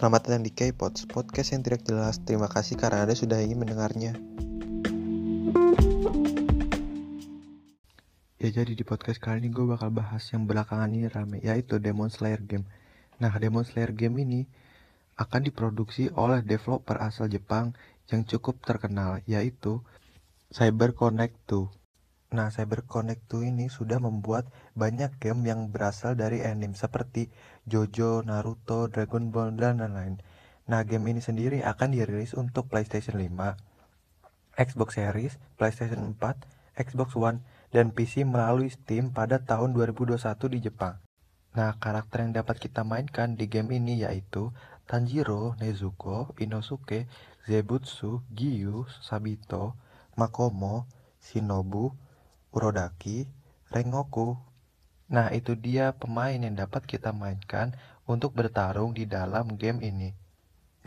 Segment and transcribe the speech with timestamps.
[0.00, 2.24] Selamat datang di K-Pods, podcast yang tidak jelas.
[2.24, 4.16] Terima kasih karena Anda sudah ingin mendengarnya.
[8.40, 12.08] Ya jadi di podcast kali ini gue bakal bahas yang belakangan ini rame, yaitu Demon
[12.08, 12.64] Slayer Game.
[13.20, 14.48] Nah, Demon Slayer Game ini
[15.20, 17.76] akan diproduksi oleh developer asal Jepang
[18.08, 19.84] yang cukup terkenal, yaitu
[20.48, 21.79] Cyber Connect 2.
[22.30, 24.46] Nah, Cyber Connect 2 ini sudah membuat
[24.78, 27.26] banyak game yang berasal dari anime seperti
[27.66, 30.22] JoJo, Naruto, Dragon Ball, dan lain-lain.
[30.70, 33.58] Nah, game ini sendiri akan dirilis untuk PlayStation 5,
[34.54, 37.42] Xbox Series, PlayStation 4, Xbox One,
[37.74, 40.22] dan PC melalui Steam pada tahun 2021
[40.54, 41.02] di Jepang.
[41.58, 44.54] Nah, karakter yang dapat kita mainkan di game ini yaitu
[44.86, 47.10] Tanjiro, Nezuko, Inosuke,
[47.50, 49.74] Zebutsu, Giyu, Sabito,
[50.14, 50.86] Makomo,
[51.18, 51.98] Shinobu,
[52.50, 53.30] Urodaki,
[53.70, 54.34] Rengoku.
[55.06, 57.78] Nah, itu dia pemain yang dapat kita mainkan
[58.10, 60.10] untuk bertarung di dalam game ini.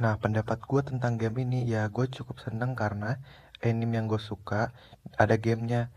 [0.03, 3.16] Nah, pendapat gue tentang game ini ya gue cukup seneng karena
[3.64, 4.75] anime yang gue suka
[5.16, 5.88] ada gamenya.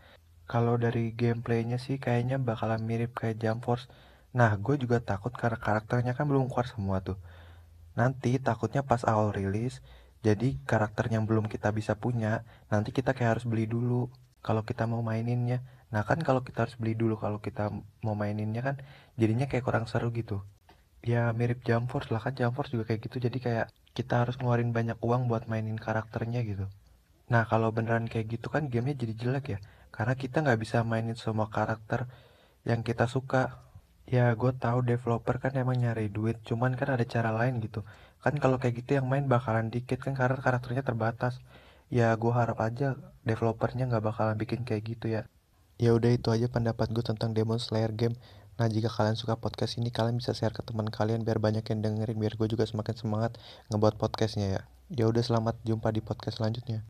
[0.47, 3.91] Kalau dari gameplaynya sih kayaknya bakalan mirip kayak Jump Force.
[4.31, 7.19] Nah, gue juga takut karena karakternya kan belum keluar semua tuh.
[7.99, 9.83] Nanti takutnya pas awal rilis,
[10.23, 14.07] jadi karakter yang belum kita bisa punya, nanti kita kayak harus beli dulu
[14.47, 15.57] kalau kita mau maininnya.
[15.93, 17.63] Nah kan kalau kita harus beli dulu kalau kita
[18.05, 18.75] mau maininnya kan
[19.19, 20.37] jadinya kayak kurang seru gitu.
[21.11, 23.65] Ya mirip Jump Force lah kan Jump Force juga kayak gitu jadi kayak
[23.97, 26.65] kita harus ngeluarin banyak uang buat mainin karakternya gitu.
[27.33, 29.59] Nah kalau beneran kayak gitu kan gamenya jadi jelek ya
[29.95, 32.07] karena kita nggak bisa mainin semua karakter
[32.69, 33.67] yang kita suka
[34.07, 37.83] Ya gue tahu developer kan emang nyari duit, cuman kan ada cara lain gitu.
[38.23, 41.33] Kan kalau kayak gitu yang main bakalan dikit kan karena karakternya terbatas.
[41.87, 45.23] Ya gue harap aja developernya nggak bakalan bikin kayak gitu ya.
[45.79, 48.19] Ya udah itu aja pendapat gue tentang Demon Slayer game.
[48.59, 51.79] Nah jika kalian suka podcast ini kalian bisa share ke teman kalian biar banyak yang
[51.79, 53.39] dengerin biar gue juga semakin semangat
[53.71, 54.61] ngebuat podcastnya ya.
[54.91, 56.83] Ya udah selamat jumpa di podcast selanjutnya.